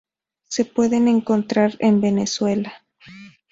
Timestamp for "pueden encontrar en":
0.65-2.01